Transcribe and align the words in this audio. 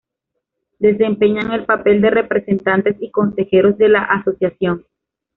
Desempeñan 0.79 1.51
el 1.51 1.65
papel 1.65 2.01
de 2.01 2.09
representantes 2.09 2.95
y 3.01 3.11
consejeros 3.11 3.77
de 3.77 3.87
la 3.89 3.99
asociación. 4.01 4.83